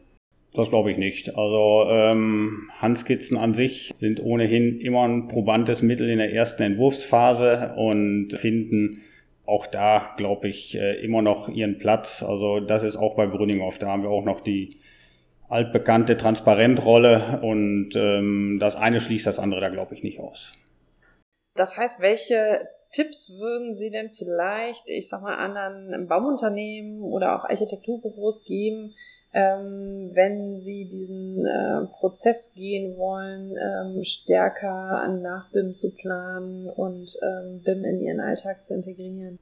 Das 0.55 0.71
glaube 0.71 0.91
ich 0.91 0.99
nicht. 0.99 1.37
Also 1.37 1.85
ähm, 1.89 2.71
Handskizzen 2.79 3.37
an 3.37 3.53
sich 3.53 3.93
sind 3.97 4.23
ohnehin 4.23 4.81
immer 4.81 5.07
ein 5.07 5.29
probantes 5.29 5.83
Mittel 5.83 6.09
in 6.09 6.19
der 6.19 6.33
ersten 6.33 6.63
Entwurfsphase 6.63 7.75
und 7.77 8.33
finden 8.33 9.03
auch 9.45 9.67
da, 9.67 10.15
glaube 10.17 10.49
ich, 10.49 10.77
äh, 10.77 11.01
immer 11.03 11.23
noch 11.23 11.49
ihren 11.49 11.79
Platz. 11.79 12.23
Also 12.23 12.61
das 12.61 12.83
ist 12.83 12.97
auch 12.97 13.15
bei 13.15 13.27
Brünninghoff. 13.27 13.79
Da 13.79 13.89
haben 13.89 14.03
wir 14.03 14.11
auch 14.11 14.25
noch 14.25 14.41
die 14.41 14.79
altbekannte 15.49 16.17
Transparentrolle 16.17 17.41
und 17.43 17.97
ähm, 17.97 18.59
das 18.61 18.77
eine 18.77 19.01
schließt 19.01 19.27
das 19.27 19.39
andere 19.39 19.61
da, 19.61 19.69
glaube 19.69 19.95
ich, 19.95 20.03
nicht 20.03 20.21
aus. 20.21 20.53
Das 21.55 21.77
heißt, 21.77 22.01
welche 22.01 22.69
Tipps 22.93 23.39
würden 23.39 23.75
Sie 23.75 23.91
denn 23.91 24.11
vielleicht, 24.11 24.89
ich 24.91 25.09
sag 25.09 25.23
mal, 25.23 25.37
anderen 25.37 26.07
Bauunternehmen 26.07 27.03
oder 27.03 27.37
auch 27.37 27.45
Architekturbüros 27.45 28.45
geben, 28.45 28.95
ähm, 29.33 30.11
wenn 30.15 30.59
sie 30.59 30.89
diesen 30.89 31.45
äh, 31.45 31.87
Prozess 31.93 32.55
gehen 32.55 32.97
wollen, 32.97 33.55
ähm, 33.57 34.03
stärker 34.05 35.07
nach 35.23 35.51
BIM 35.53 35.77
zu 35.77 35.95
planen 35.95 36.69
und 36.69 37.17
ähm, 37.23 37.61
BIM 37.63 37.85
in 37.85 38.01
ihren 38.01 38.21
Alltag 38.21 38.63
zu 38.63 38.75
integrieren? 38.75 39.39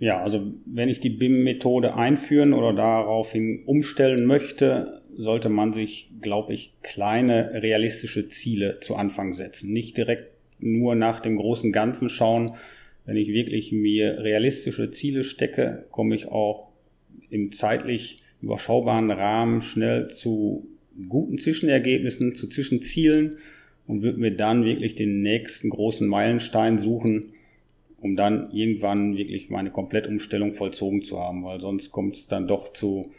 Ja, 0.00 0.22
also 0.22 0.52
wenn 0.64 0.88
ich 0.88 1.00
die 1.00 1.10
BIM-Methode 1.10 1.94
einführen 1.94 2.54
oder 2.54 2.72
daraufhin 2.72 3.64
umstellen 3.66 4.24
möchte, 4.24 5.02
sollte 5.16 5.50
man 5.50 5.72
sich, 5.72 6.10
glaube 6.22 6.54
ich, 6.54 6.74
kleine 6.82 7.62
realistische 7.62 8.28
Ziele 8.28 8.80
zu 8.80 8.96
Anfang 8.96 9.34
setzen. 9.34 9.72
Nicht 9.72 9.96
direkt 9.98 10.24
nur 10.58 10.94
nach 10.94 11.20
dem 11.20 11.36
großen 11.36 11.70
Ganzen 11.70 12.08
schauen. 12.08 12.56
Wenn 13.04 13.16
ich 13.16 13.28
wirklich 13.28 13.72
mir 13.72 14.20
realistische 14.20 14.90
Ziele 14.90 15.22
stecke, 15.22 15.86
komme 15.90 16.14
ich 16.14 16.28
auch 16.28 16.70
im 17.28 17.52
zeitlich 17.52 18.22
überschaubaren 18.42 19.10
Rahmen 19.10 19.60
schnell 19.60 20.08
zu 20.08 20.66
guten 21.08 21.38
Zwischenergebnissen, 21.38 22.34
zu 22.34 22.48
Zwischenzielen 22.48 23.36
und 23.86 24.02
würde 24.02 24.18
mir 24.18 24.30
dann 24.30 24.64
wirklich 24.64 24.94
den 24.94 25.22
nächsten 25.22 25.70
großen 25.70 26.06
Meilenstein 26.06 26.78
suchen, 26.78 27.32
um 28.00 28.16
dann 28.16 28.50
irgendwann 28.52 29.16
wirklich 29.16 29.50
meine 29.50 29.70
Komplettumstellung 29.70 30.52
vollzogen 30.52 31.02
zu 31.02 31.20
haben, 31.20 31.42
weil 31.42 31.60
sonst 31.60 31.90
kommt 31.90 32.14
es 32.14 32.26
dann 32.26 32.46
doch 32.46 32.72
zu 32.72 33.10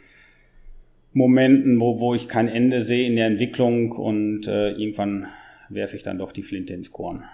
Momenten, 1.12 1.78
wo, 1.78 2.00
wo 2.00 2.14
ich 2.14 2.28
kein 2.28 2.48
Ende 2.48 2.80
sehe 2.80 3.06
in 3.06 3.16
der 3.16 3.26
Entwicklung 3.26 3.92
und 3.92 4.48
äh, 4.48 4.70
irgendwann 4.70 5.26
werfe 5.68 5.96
ich 5.96 6.02
dann 6.02 6.18
doch 6.18 6.32
die 6.32 6.42
Flinte 6.42 6.74
ins 6.74 6.90
Korn. 6.90 7.24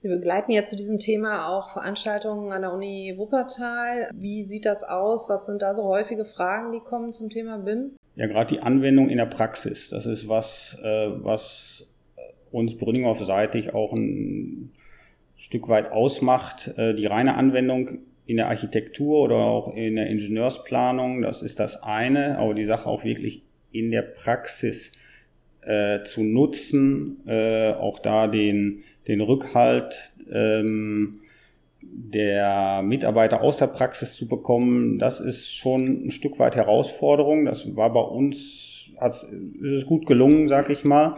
Wir 0.00 0.10
begleiten 0.10 0.52
ja 0.52 0.64
zu 0.64 0.76
diesem 0.76 1.00
Thema 1.00 1.48
auch 1.48 1.70
Veranstaltungen 1.70 2.52
an 2.52 2.62
der 2.62 2.72
Uni 2.72 3.14
Wuppertal. 3.16 4.08
Wie 4.14 4.42
sieht 4.42 4.64
das 4.64 4.84
aus? 4.84 5.28
Was 5.28 5.46
sind 5.46 5.60
da 5.60 5.74
so 5.74 5.84
häufige 5.84 6.24
Fragen, 6.24 6.70
die 6.70 6.78
kommen 6.78 7.12
zum 7.12 7.30
Thema 7.30 7.58
BIM? 7.58 7.96
Ja, 8.14 8.28
gerade 8.28 8.54
die 8.54 8.60
Anwendung 8.60 9.08
in 9.08 9.18
der 9.18 9.26
Praxis. 9.26 9.90
Das 9.90 10.06
ist 10.06 10.28
was, 10.28 10.78
äh, 10.84 11.08
was 11.24 11.84
uns 12.52 12.76
Brünninghoff-seitig 12.76 13.74
auch 13.74 13.92
ein 13.92 14.70
Stück 15.36 15.68
weit 15.68 15.90
ausmacht. 15.90 16.72
Äh, 16.76 16.94
die 16.94 17.06
reine 17.06 17.34
Anwendung 17.34 17.98
in 18.24 18.36
der 18.36 18.46
Architektur 18.46 19.20
oder 19.20 19.36
auch 19.36 19.74
in 19.74 19.96
der 19.96 20.06
Ingenieursplanung, 20.08 21.22
das 21.22 21.42
ist 21.42 21.58
das 21.58 21.82
eine, 21.82 22.38
aber 22.38 22.54
die 22.54 22.66
Sache 22.66 22.88
auch 22.88 23.02
wirklich 23.02 23.42
in 23.72 23.90
der 23.90 24.02
Praxis 24.02 24.92
äh, 25.62 26.02
zu 26.04 26.22
nutzen, 26.22 27.26
äh, 27.26 27.72
auch 27.72 27.98
da 27.98 28.28
den, 28.28 28.84
den 29.08 29.20
Rückhalt 29.20 30.12
ähm, 30.30 31.20
der 31.80 32.82
Mitarbeiter 32.82 33.40
aus 33.40 33.56
der 33.56 33.68
Praxis 33.68 34.14
zu 34.14 34.28
bekommen, 34.28 34.98
das 34.98 35.20
ist 35.20 35.54
schon 35.54 36.06
ein 36.06 36.10
Stück 36.10 36.38
weit 36.38 36.56
Herausforderung. 36.56 37.46
Das 37.46 37.76
war 37.76 37.92
bei 37.92 38.00
uns, 38.00 38.90
ist 39.00 39.72
es 39.72 39.86
gut 39.86 40.06
gelungen, 40.06 40.48
sag 40.48 40.70
ich 40.70 40.84
mal. 40.84 41.16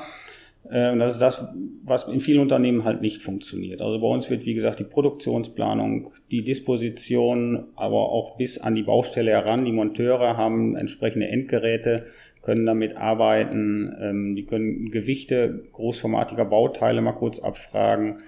Äh, 0.71 0.93
und 0.93 0.99
das 0.99 1.15
ist 1.15 1.21
das, 1.21 1.45
was 1.85 2.09
in 2.09 2.21
vielen 2.21 2.41
Unternehmen 2.41 2.85
halt 2.85 3.01
nicht 3.01 3.23
funktioniert. 3.23 3.81
Also 3.81 4.01
bei 4.01 4.07
uns 4.07 4.31
wird, 4.31 4.47
wie 4.47 4.55
gesagt, 4.55 4.81
die 4.81 4.85
Produktionsplanung, 4.85 6.11
die 6.31 6.45
Disposition, 6.45 7.69
aber 7.77 8.11
auch 8.11 8.37
bis 8.37 8.59
an 8.59 8.75
die 8.75 8.83
Baustelle 8.83 9.31
heran. 9.31 9.65
Die 9.65 9.73
Monteure 9.73 10.37
haben 10.37 10.77
entsprechende 10.77 11.29
Endgeräte, 11.29 12.07
können 12.43 12.67
damit 12.67 12.97
arbeiten, 12.97 13.95
ähm, 14.01 14.37
die 14.37 14.45
können 14.45 14.91
Gewichte 14.91 15.65
großformatiger 15.73 16.45
Bauteile 16.45 17.03
mal 17.03 17.13
kurz 17.13 17.39
abfragen, 17.39 18.23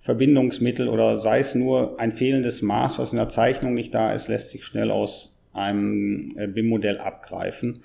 Verbindungsmittel 0.00 0.88
oder 0.88 1.18
sei 1.18 1.40
es 1.40 1.54
nur 1.54 1.98
ein 1.98 2.12
fehlendes 2.12 2.62
Maß, 2.62 2.98
was 2.98 3.12
in 3.12 3.18
der 3.18 3.28
Zeichnung 3.28 3.74
nicht 3.74 3.94
da 3.94 4.12
ist, 4.12 4.28
lässt 4.28 4.50
sich 4.50 4.64
schnell 4.64 4.90
aus 4.90 5.36
einem 5.52 6.34
äh, 6.36 6.46
BIM-Modell 6.46 6.98
abgreifen. 6.98 7.82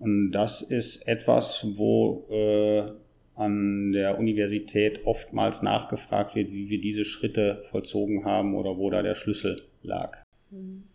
Und 0.00 0.32
das 0.32 0.62
ist 0.62 1.06
etwas, 1.06 1.66
wo 1.76 2.26
äh, 2.30 2.90
an 3.34 3.92
der 3.92 4.18
Universität 4.18 5.06
oftmals 5.06 5.62
nachgefragt 5.62 6.34
wird, 6.34 6.52
wie 6.52 6.70
wir 6.70 6.80
diese 6.80 7.04
Schritte 7.04 7.62
vollzogen 7.70 8.24
haben 8.24 8.54
oder 8.56 8.76
wo 8.76 8.90
da 8.90 9.02
der 9.02 9.14
Schlüssel 9.14 9.62
lag. 9.82 10.24
Mhm. 10.50 10.87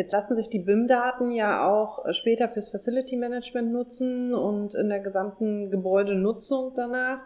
Jetzt 0.00 0.14
lassen 0.14 0.34
sich 0.34 0.48
die 0.48 0.60
BIM-Daten 0.60 1.30
ja 1.30 1.68
auch 1.68 2.06
später 2.12 2.48
fürs 2.48 2.70
Facility 2.70 3.18
Management 3.18 3.70
nutzen 3.70 4.32
und 4.32 4.74
in 4.74 4.88
der 4.88 5.00
gesamten 5.00 5.70
Gebäudenutzung 5.70 6.72
danach. 6.74 7.18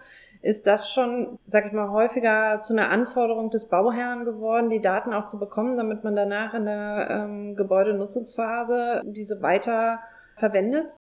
Ist 0.43 0.67
das 0.67 0.91
schon, 0.91 1.39
sag 1.47 1.67
ich 1.67 1.73
mal, 1.73 1.93
häufiger 1.93 2.63
zu 2.63 2.73
einer 2.73 2.91
Anforderung 2.91 3.51
des 3.51 3.69
Bauherrn 3.69 4.25
geworden, 4.25 4.71
die 4.71 4.81
Daten 4.81 5.13
auch 5.13 5.27
zu 5.27 5.39
bekommen, 5.39 5.77
damit 5.77 6.03
man 6.03 6.17
danach 6.17 6.53
in 6.53 6.65
der 6.65 7.07
ähm, 7.13 7.55
Gebäudenutzungsphase 7.55 9.03
diese 9.05 9.41
weiter 9.41 10.01
verwendet? 10.35 10.97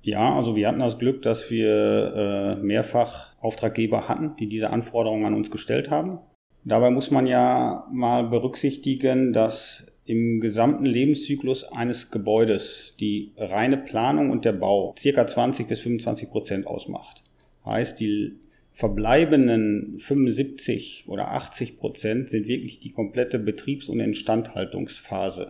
Ja, 0.00 0.34
also 0.34 0.56
wir 0.56 0.66
hatten 0.66 0.80
das 0.80 0.98
Glück, 0.98 1.20
dass 1.20 1.50
wir 1.50 2.54
äh, 2.56 2.56
mehrfach 2.56 3.36
Auftraggeber 3.42 4.08
hatten, 4.08 4.34
die 4.36 4.48
diese 4.48 4.70
Anforderungen 4.70 5.26
an 5.26 5.34
uns 5.34 5.50
gestellt 5.50 5.90
haben. 5.90 6.20
Dabei 6.64 6.88
muss 6.88 7.10
man 7.10 7.26
ja 7.26 7.86
mal 7.92 8.30
berücksichtigen, 8.30 9.34
dass 9.34 9.91
im 10.04 10.40
gesamten 10.40 10.84
Lebenszyklus 10.84 11.64
eines 11.64 12.10
Gebäudes 12.10 12.94
die 12.98 13.32
reine 13.36 13.76
Planung 13.76 14.30
und 14.30 14.44
der 14.44 14.52
Bau 14.52 14.94
circa 14.98 15.26
20 15.26 15.68
bis 15.68 15.80
25 15.80 16.30
Prozent 16.30 16.66
ausmacht. 16.66 17.22
Heißt, 17.64 18.00
die 18.00 18.38
verbleibenden 18.74 19.98
75 19.98 21.04
oder 21.06 21.30
80 21.32 21.78
Prozent 21.78 22.30
sind 22.30 22.48
wirklich 22.48 22.80
die 22.80 22.90
komplette 22.90 23.38
Betriebs- 23.38 23.88
und 23.88 24.00
Instandhaltungsphase. 24.00 25.48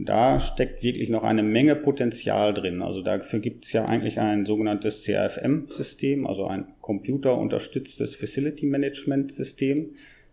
Da 0.00 0.38
steckt 0.38 0.84
wirklich 0.84 1.08
noch 1.08 1.24
eine 1.24 1.42
Menge 1.42 1.74
Potenzial 1.74 2.54
drin. 2.54 2.82
Also 2.82 3.02
dafür 3.02 3.40
gibt 3.40 3.64
es 3.64 3.72
ja 3.72 3.84
eigentlich 3.84 4.20
ein 4.20 4.46
sogenanntes 4.46 5.02
CRFM-System, 5.02 6.26
also 6.26 6.46
ein 6.46 6.66
computerunterstütztes 6.80 8.14
Facility 8.14 8.66
Management 8.66 9.32
System. 9.32 9.90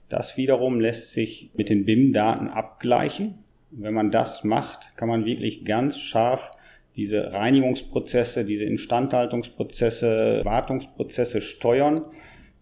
Das 0.09 0.37
wiederum 0.37 0.79
lässt 0.79 1.13
sich 1.13 1.51
mit 1.55 1.69
den 1.69 1.85
BIM-Daten 1.85 2.47
abgleichen. 2.47 3.39
Wenn 3.71 3.93
man 3.93 4.11
das 4.11 4.43
macht, 4.43 4.95
kann 4.97 5.09
man 5.09 5.25
wirklich 5.25 5.65
ganz 5.65 5.97
scharf 5.97 6.51
diese 6.95 7.33
Reinigungsprozesse, 7.33 8.45
diese 8.45 8.65
Instandhaltungsprozesse, 8.65 10.41
Wartungsprozesse 10.45 11.41
steuern 11.41 12.05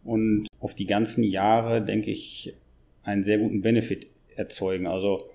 und 0.03 0.47
auf 0.59 0.73
die 0.73 0.87
ganzen 0.87 1.23
Jahre, 1.23 1.83
denke 1.83 2.09
ich, 2.09 2.55
einen 3.03 3.23
sehr 3.23 3.37
guten 3.37 3.61
Benefit 3.61 4.07
erzeugen. 4.35 4.87
Also 4.87 5.29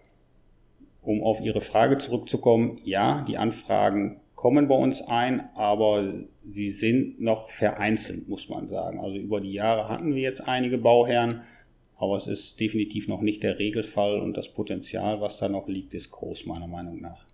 um 1.02 1.22
auf 1.22 1.40
Ihre 1.40 1.60
Frage 1.60 1.98
zurückzukommen, 1.98 2.80
ja, 2.84 3.24
die 3.28 3.38
Anfragen 3.38 4.20
kommen 4.34 4.68
bei 4.68 4.74
uns 4.74 5.02
ein, 5.02 5.48
aber 5.54 6.14
sie 6.44 6.70
sind 6.70 7.20
noch 7.20 7.50
vereinzelt, 7.50 8.28
muss 8.28 8.48
man 8.48 8.66
sagen. 8.66 9.00
Also 9.00 9.16
über 9.16 9.40
die 9.40 9.52
Jahre 9.52 9.88
hatten 9.88 10.14
wir 10.14 10.22
jetzt 10.22 10.46
einige 10.46 10.78
Bauherren, 10.78 11.42
aber 11.98 12.16
es 12.16 12.26
ist 12.26 12.60
definitiv 12.60 13.08
noch 13.08 13.20
nicht 13.20 13.42
der 13.42 13.58
Regelfall 13.58 14.20
und 14.20 14.36
das 14.36 14.48
Potenzial, 14.48 15.20
was 15.20 15.38
da 15.38 15.48
noch 15.48 15.68
liegt, 15.68 15.94
ist 15.94 16.10
groß, 16.10 16.46
meiner 16.46 16.68
Meinung 16.68 17.00
nach. 17.00 17.26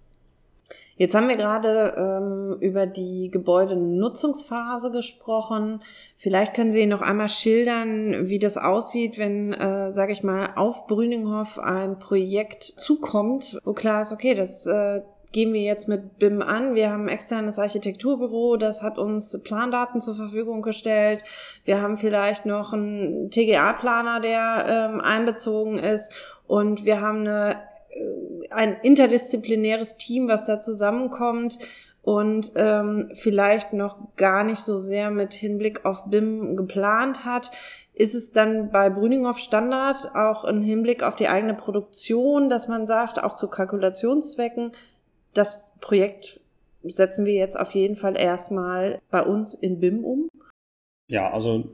Jetzt 0.96 1.14
haben 1.14 1.28
wir 1.28 1.36
gerade 1.36 1.94
ähm, 1.96 2.56
über 2.60 2.86
die 2.86 3.28
Gebäudenutzungsphase 3.30 4.92
gesprochen. 4.92 5.80
Vielleicht 6.16 6.54
können 6.54 6.70
Sie 6.70 6.86
noch 6.86 7.02
einmal 7.02 7.28
schildern, 7.28 8.28
wie 8.28 8.38
das 8.38 8.56
aussieht, 8.56 9.18
wenn, 9.18 9.52
äh, 9.52 9.92
sage 9.92 10.12
ich 10.12 10.22
mal, 10.22 10.52
auf 10.54 10.86
Brüninghoff 10.86 11.58
ein 11.58 11.98
Projekt 11.98 12.62
zukommt, 12.62 13.58
wo 13.64 13.72
klar 13.72 14.02
ist, 14.02 14.12
okay, 14.12 14.34
das 14.34 14.66
äh, 14.66 15.02
gehen 15.34 15.52
wir 15.52 15.62
jetzt 15.62 15.88
mit 15.88 16.20
BIM 16.20 16.40
an. 16.40 16.76
Wir 16.76 16.90
haben 16.90 17.02
ein 17.02 17.08
externes 17.08 17.58
Architekturbüro, 17.58 18.56
das 18.56 18.82
hat 18.82 18.98
uns 18.98 19.42
Plandaten 19.42 20.00
zur 20.00 20.14
Verfügung 20.14 20.62
gestellt. 20.62 21.24
Wir 21.64 21.82
haben 21.82 21.96
vielleicht 21.96 22.46
noch 22.46 22.72
einen 22.72 23.30
TGA-Planer, 23.30 24.20
der 24.20 24.64
ähm, 24.68 25.00
einbezogen 25.00 25.76
ist. 25.76 26.14
Und 26.46 26.84
wir 26.84 27.00
haben 27.00 27.20
eine 27.20 27.56
äh, 27.90 28.48
ein 28.50 28.76
interdisziplinäres 28.82 29.96
Team, 29.96 30.28
was 30.28 30.44
da 30.44 30.60
zusammenkommt 30.60 31.58
und 32.02 32.52
ähm, 32.54 33.10
vielleicht 33.14 33.72
noch 33.72 33.96
gar 34.16 34.44
nicht 34.44 34.60
so 34.60 34.76
sehr 34.76 35.10
mit 35.10 35.34
Hinblick 35.34 35.84
auf 35.84 36.04
BIM 36.04 36.56
geplant 36.56 37.24
hat. 37.24 37.50
Ist 37.92 38.14
es 38.14 38.30
dann 38.30 38.70
bei 38.70 38.88
Brüninghoff 38.88 39.38
Standard 39.38 40.14
auch 40.14 40.44
im 40.44 40.62
Hinblick 40.62 41.02
auf 41.02 41.16
die 41.16 41.28
eigene 41.28 41.54
Produktion, 41.54 42.48
dass 42.48 42.68
man 42.68 42.86
sagt, 42.86 43.22
auch 43.22 43.34
zu 43.34 43.48
Kalkulationszwecken, 43.48 44.72
das 45.34 45.76
Projekt 45.80 46.40
setzen 46.82 47.26
wir 47.26 47.34
jetzt 47.34 47.58
auf 47.58 47.72
jeden 47.72 47.96
Fall 47.96 48.16
erstmal 48.16 49.00
bei 49.10 49.22
uns 49.22 49.54
in 49.54 49.80
BIM 49.80 50.04
um? 50.04 50.28
Ja, 51.08 51.30
also 51.30 51.64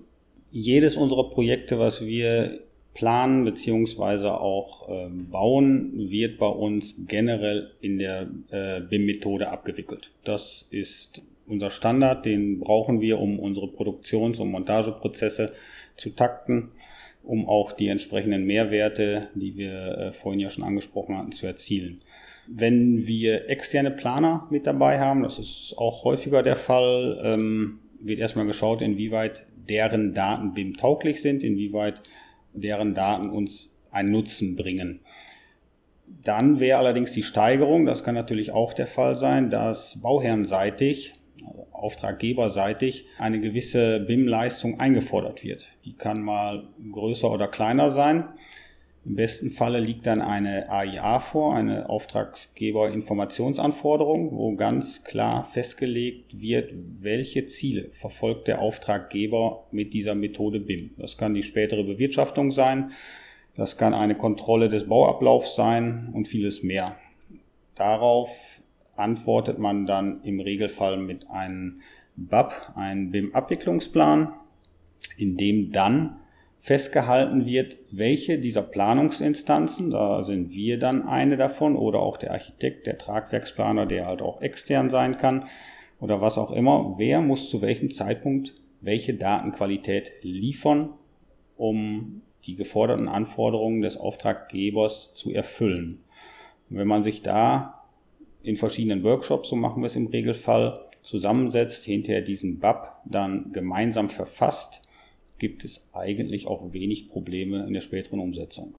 jedes 0.50 0.96
unserer 0.96 1.30
Projekte, 1.30 1.78
was 1.78 2.00
wir 2.00 2.60
planen 2.94 3.44
beziehungsweise 3.44 4.32
auch 4.32 4.88
äh, 4.88 5.08
bauen, 5.08 6.10
wird 6.10 6.38
bei 6.38 6.48
uns 6.48 6.96
generell 7.06 7.70
in 7.80 7.98
der 7.98 8.28
äh, 8.50 8.80
BIM-Methode 8.80 9.48
abgewickelt. 9.48 10.10
Das 10.24 10.66
ist 10.70 11.22
unser 11.46 11.70
Standard, 11.70 12.26
den 12.26 12.60
brauchen 12.60 13.00
wir, 13.00 13.18
um 13.18 13.38
unsere 13.38 13.68
Produktions- 13.68 14.38
und 14.38 14.50
Montageprozesse 14.50 15.52
zu 15.96 16.10
takten, 16.10 16.70
um 17.22 17.48
auch 17.48 17.72
die 17.72 17.88
entsprechenden 17.88 18.44
Mehrwerte, 18.44 19.28
die 19.34 19.56
wir 19.56 19.98
äh, 19.98 20.12
vorhin 20.12 20.40
ja 20.40 20.50
schon 20.50 20.64
angesprochen 20.64 21.16
hatten, 21.16 21.32
zu 21.32 21.46
erzielen. 21.46 22.02
Wenn 22.46 23.06
wir 23.06 23.48
externe 23.48 23.90
Planer 23.90 24.48
mit 24.50 24.66
dabei 24.66 24.98
haben, 24.98 25.22
das 25.22 25.38
ist 25.38 25.74
auch 25.76 26.04
häufiger 26.04 26.42
der 26.42 26.56
Fall, 26.56 27.20
ähm, 27.22 27.80
wird 28.00 28.18
erstmal 28.18 28.46
geschaut, 28.46 28.82
inwieweit 28.82 29.46
deren 29.68 30.14
Daten 30.14 30.54
BIM-tauglich 30.54 31.20
sind, 31.22 31.44
inwieweit 31.44 32.02
deren 32.52 32.94
Daten 32.94 33.30
uns 33.30 33.72
einen 33.90 34.10
Nutzen 34.10 34.56
bringen. 34.56 35.00
Dann 36.24 36.58
wäre 36.58 36.78
allerdings 36.78 37.12
die 37.12 37.22
Steigerung, 37.22 37.86
das 37.86 38.02
kann 38.02 38.14
natürlich 38.14 38.50
auch 38.50 38.72
der 38.72 38.88
Fall 38.88 39.14
sein, 39.14 39.48
dass 39.48 40.00
bauherrenseitig, 40.02 41.14
auftraggeberseitig, 41.82 43.06
eine 43.18 43.40
gewisse 43.40 44.00
BIM-Leistung 44.00 44.80
eingefordert 44.80 45.42
wird. 45.42 45.72
Die 45.84 45.94
kann 45.94 46.22
mal 46.22 46.68
größer 46.92 47.30
oder 47.30 47.48
kleiner 47.48 47.90
sein. 47.90 48.28
Im 49.06 49.16
besten 49.16 49.50
Falle 49.50 49.80
liegt 49.80 50.06
dann 50.06 50.20
eine 50.20 50.68
AIA 50.68 51.20
vor, 51.20 51.54
eine 51.54 51.88
Auftraggeberinformationsanforderung, 51.88 54.36
wo 54.36 54.54
ganz 54.56 55.04
klar 55.04 55.48
festgelegt 55.50 56.38
wird, 56.38 56.74
welche 57.00 57.46
Ziele 57.46 57.88
verfolgt 57.92 58.46
der 58.46 58.60
Auftraggeber 58.60 59.64
mit 59.70 59.94
dieser 59.94 60.14
Methode 60.14 60.60
BIM. 60.60 60.90
Das 60.98 61.16
kann 61.16 61.32
die 61.32 61.42
spätere 61.42 61.82
Bewirtschaftung 61.82 62.50
sein, 62.50 62.90
das 63.56 63.78
kann 63.78 63.94
eine 63.94 64.14
Kontrolle 64.14 64.68
des 64.68 64.86
Bauablaufs 64.86 65.56
sein 65.56 66.12
und 66.14 66.28
vieles 66.28 66.62
mehr. 66.62 66.94
Darauf 67.74 68.60
antwortet 69.00 69.58
man 69.58 69.86
dann 69.86 70.22
im 70.22 70.40
Regelfall 70.40 70.98
mit 70.98 71.28
einem 71.30 71.80
BAP, 72.16 72.72
einem 72.76 73.10
BIM-Abwicklungsplan, 73.10 74.32
in 75.16 75.36
dem 75.36 75.72
dann 75.72 76.16
festgehalten 76.58 77.46
wird, 77.46 77.78
welche 77.90 78.38
dieser 78.38 78.62
Planungsinstanzen, 78.62 79.90
da 79.90 80.22
sind 80.22 80.52
wir 80.52 80.78
dann 80.78 81.08
eine 81.08 81.38
davon 81.38 81.74
oder 81.74 82.00
auch 82.00 82.18
der 82.18 82.32
Architekt, 82.32 82.86
der 82.86 82.98
Tragwerksplaner, 82.98 83.86
der 83.86 84.06
halt 84.06 84.20
auch 84.20 84.42
extern 84.42 84.90
sein 84.90 85.16
kann 85.16 85.46
oder 86.00 86.20
was 86.20 86.36
auch 86.36 86.50
immer, 86.50 86.94
wer 86.98 87.22
muss 87.22 87.48
zu 87.48 87.62
welchem 87.62 87.90
Zeitpunkt 87.90 88.54
welche 88.82 89.14
Datenqualität 89.14 90.12
liefern, 90.22 90.90
um 91.56 92.22
die 92.44 92.56
geforderten 92.56 93.08
Anforderungen 93.08 93.82
des 93.82 93.96
Auftraggebers 93.96 95.12
zu 95.12 95.30
erfüllen. 95.32 96.02
Und 96.68 96.78
wenn 96.78 96.88
man 96.88 97.02
sich 97.02 97.22
da 97.22 97.79
in 98.42 98.56
verschiedenen 98.56 99.02
Workshops, 99.02 99.48
so 99.48 99.56
machen 99.56 99.82
wir 99.82 99.86
es 99.86 99.96
im 99.96 100.06
Regelfall, 100.06 100.86
zusammensetzt, 101.02 101.84
hinterher 101.84 102.22
diesen 102.22 102.58
BAP 102.58 102.92
dann 103.04 103.52
gemeinsam 103.52 104.10
verfasst, 104.10 104.82
gibt 105.38 105.64
es 105.64 105.88
eigentlich 105.92 106.46
auch 106.46 106.72
wenig 106.72 107.08
Probleme 107.08 107.66
in 107.66 107.72
der 107.72 107.80
späteren 107.80 108.20
Umsetzung. 108.20 108.74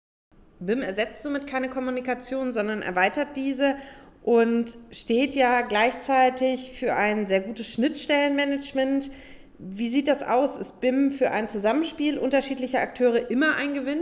BIM 0.59 0.81
ersetzt 0.81 1.23
somit 1.23 1.47
keine 1.47 1.69
Kommunikation, 1.69 2.51
sondern 2.51 2.83
erweitert 2.83 3.35
diese 3.35 3.75
und 4.21 4.77
steht 4.91 5.33
ja 5.33 5.61
gleichzeitig 5.61 6.71
für 6.73 6.95
ein 6.95 7.27
sehr 7.27 7.41
gutes 7.41 7.67
Schnittstellenmanagement. 7.67 9.09
Wie 9.57 9.89
sieht 9.89 10.07
das 10.07 10.21
aus? 10.21 10.59
Ist 10.59 10.79
BIM 10.79 11.09
für 11.09 11.31
ein 11.31 11.47
Zusammenspiel 11.47 12.19
unterschiedlicher 12.19 12.79
Akteure 12.79 13.31
immer 13.31 13.55
ein 13.55 13.73
Gewinn? 13.73 14.01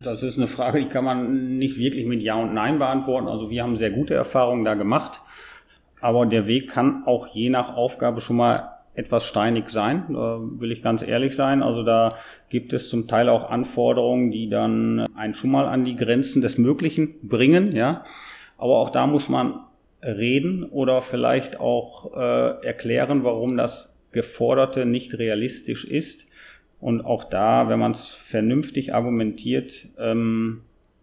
Das 0.00 0.22
ist 0.22 0.36
eine 0.36 0.46
Frage, 0.46 0.80
die 0.80 0.88
kann 0.88 1.04
man 1.04 1.56
nicht 1.56 1.78
wirklich 1.78 2.04
mit 2.04 2.22
Ja 2.22 2.34
und 2.34 2.52
Nein 2.52 2.78
beantworten. 2.78 3.28
Also 3.28 3.48
wir 3.48 3.62
haben 3.62 3.76
sehr 3.76 3.90
gute 3.90 4.12
Erfahrungen 4.12 4.64
da 4.64 4.74
gemacht. 4.74 5.22
Aber 6.00 6.26
der 6.26 6.46
Weg 6.46 6.68
kann 6.68 7.04
auch 7.06 7.26
je 7.28 7.48
nach 7.48 7.74
Aufgabe 7.74 8.20
schon 8.20 8.36
mal 8.36 8.72
etwas 8.94 9.24
steinig 9.24 9.68
sein, 9.68 10.04
will 10.08 10.70
ich 10.70 10.82
ganz 10.82 11.02
ehrlich 11.02 11.34
sein. 11.34 11.62
Also 11.62 11.82
da 11.82 12.16
gibt 12.50 12.74
es 12.74 12.90
zum 12.90 13.08
Teil 13.08 13.28
auch 13.30 13.48
Anforderungen, 13.48 14.30
die 14.30 14.48
dann 14.48 15.06
einen 15.14 15.34
schon 15.34 15.50
mal 15.50 15.66
an 15.66 15.84
die 15.84 15.96
Grenzen 15.96 16.42
des 16.42 16.58
Möglichen 16.58 17.14
bringen, 17.22 17.74
ja. 17.74 18.04
Aber 18.58 18.78
auch 18.78 18.90
da 18.90 19.06
muss 19.06 19.28
man 19.28 19.60
reden 20.02 20.64
oder 20.64 21.02
vielleicht 21.02 21.58
auch 21.60 22.14
äh, 22.14 22.64
erklären, 22.66 23.24
warum 23.24 23.56
das 23.56 23.94
Geforderte 24.12 24.86
nicht 24.86 25.18
realistisch 25.18 25.84
ist. 25.84 26.25
Und 26.86 27.04
auch 27.04 27.24
da, 27.24 27.68
wenn 27.68 27.80
man 27.80 27.90
es 27.90 28.10
vernünftig 28.10 28.94
argumentiert, 28.94 29.88
ähm, 29.98 30.60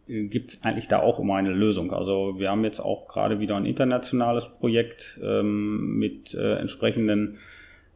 gibt 0.07 0.51
es 0.51 0.63
eigentlich 0.63 0.87
da 0.87 1.01
auch 1.01 1.19
immer 1.19 1.35
eine 1.35 1.51
Lösung. 1.51 1.91
Also 1.91 2.39
wir 2.39 2.51
haben 2.51 2.63
jetzt 2.63 2.79
auch 2.79 3.09
gerade 3.09 3.41
wieder 3.41 3.57
ein 3.57 3.65
internationales 3.65 4.47
Projekt 4.47 5.19
ähm, 5.21 5.97
mit 5.97 6.35
äh, 6.35 6.55
entsprechenden 6.55 7.35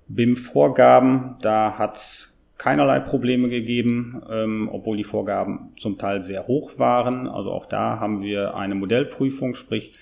BIM-Vorgaben, 0.10 1.38
da 1.42 1.78
hat 1.78 1.96
es 1.96 2.38
keinerlei 2.58 3.00
Probleme 3.00 3.48
gegeben, 3.48 4.22
ähm, 4.30 4.68
obwohl 4.70 4.98
die 4.98 5.06
Vorgaben 5.06 5.70
zum 5.78 5.98
Teil 5.98 6.22
sehr 6.22 6.46
hoch 6.46 6.78
waren. 6.78 7.26
Also 7.30 7.54
auch 7.54 7.68
da 7.68 8.02
haben 8.02 8.22
wir 8.22 8.56
eine 8.56 8.76
Modellprüfung, 8.76 9.56
sprich, 9.56 9.94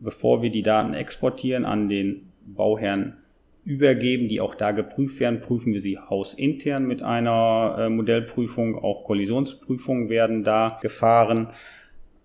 bevor 0.00 0.40
wir 0.40 0.48
die 0.48 0.62
Daten 0.62 0.94
exportieren, 0.94 1.66
an 1.66 1.90
den 1.90 2.32
Bauherrn 2.46 3.18
übergeben, 3.66 4.28
die 4.28 4.40
auch 4.40 4.54
da 4.54 4.70
geprüft 4.70 5.18
werden, 5.18 5.40
prüfen 5.40 5.72
wir 5.72 5.80
sie 5.80 5.98
hausintern 5.98 6.86
mit 6.86 7.02
einer 7.02 7.76
äh, 7.78 7.88
Modellprüfung. 7.88 8.76
Auch 8.76 9.02
Kollisionsprüfungen 9.02 10.08
werden 10.08 10.44
da 10.44 10.78
gefahren. 10.80 11.48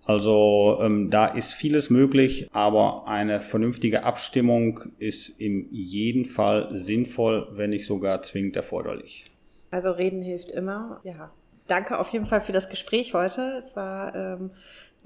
Also 0.04 0.80
ähm, 0.82 1.10
da 1.10 1.26
ist 1.26 1.54
vieles 1.54 1.90
möglich, 1.90 2.48
aber 2.54 3.08
eine 3.08 3.40
vernünftige 3.40 4.04
Abstimmung 4.04 4.82
ist 5.00 5.30
in 5.30 5.68
jedem 5.72 6.26
Fall 6.26 6.78
sinnvoll, 6.78 7.48
wenn 7.54 7.72
nicht 7.72 7.86
sogar 7.86 8.22
zwingend 8.22 8.56
erforderlich. 8.56 9.26
Also 9.72 9.92
reden 9.92 10.22
hilft 10.22 10.52
immer. 10.52 11.02
Ja, 11.04 11.32
danke 11.68 12.00
auf 12.00 12.10
jeden 12.10 12.26
Fall 12.26 12.42
für 12.42 12.52
das 12.52 12.70
Gespräch 12.70 13.14
heute. 13.14 13.42
Es 13.60 13.76
war 13.76 14.16
ähm, 14.16 14.52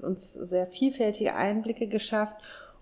uns 0.00 0.34
sehr 0.34 0.66
vielfältige 0.66 1.34
Einblicke 1.34 1.88
geschafft 1.88 2.36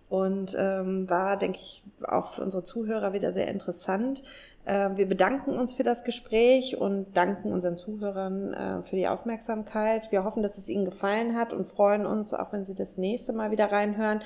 und 0.08 0.56
ähm, 0.58 1.08
war, 1.08 1.36
denke 1.36 1.58
ich, 1.58 1.82
auch 2.06 2.28
für 2.34 2.42
unsere 2.42 2.62
Zuhörer 2.62 3.12
wieder 3.12 3.32
sehr 3.32 3.48
interessant. 3.48 4.22
Äh, 4.64 4.90
wir 4.94 5.08
bedanken 5.08 5.56
uns 5.56 5.72
für 5.72 5.82
das 5.82 6.04
Gespräch 6.04 6.76
und 6.76 7.06
danken 7.14 7.52
unseren 7.52 7.76
Zuhörern 7.76 8.54
äh, 8.54 8.82
für 8.82 8.96
die 8.96 9.08
Aufmerksamkeit. 9.08 10.12
Wir 10.12 10.24
hoffen, 10.24 10.42
dass 10.42 10.58
es 10.58 10.68
Ihnen 10.68 10.84
gefallen 10.84 11.36
hat 11.36 11.52
und 11.52 11.66
freuen 11.66 12.06
uns, 12.06 12.34
auch 12.34 12.52
wenn 12.52 12.64
Sie 12.64 12.74
das 12.74 12.96
nächste 12.96 13.32
Mal 13.32 13.50
wieder 13.50 13.72
reinhören. 13.72 14.20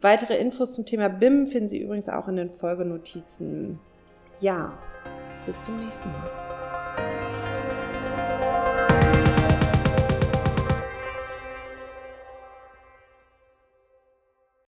Weitere 0.00 0.36
Infos 0.38 0.72
zum 0.74 0.86
Thema 0.86 1.08
BIM 1.08 1.46
finden 1.46 1.68
Sie 1.68 1.80
übrigens 1.80 2.08
auch 2.08 2.28
in 2.28 2.36
den 2.36 2.50
Folgenotizen. 2.50 3.78
Ja, 4.40 4.72
bis 5.46 5.62
zum 5.62 5.78
nächsten 5.84 6.10
Mal. 6.10 6.49